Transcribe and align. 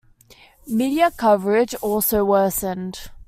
Media 0.65 1.11
coverage 1.11 1.75
also 1.75 2.25
worsened. 2.25 3.11